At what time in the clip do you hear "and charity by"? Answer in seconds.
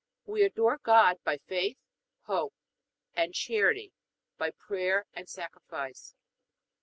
3.13-4.49